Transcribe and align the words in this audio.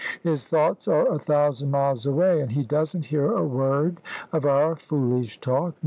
His 0.23 0.47
thoughts 0.49 0.87
are 0.87 1.07
a 1.07 1.19
thousand 1.19 1.69
miles 1.69 2.07
away, 2.07 2.41
and 2.41 2.51
he 2.51 2.63
doesn't 2.63 3.05
hear 3.05 3.33
a 3.33 3.45
word 3.45 4.01
of 4.33 4.45
our 4.45 4.75
foolish 4.75 5.39
talk. 5.39 5.75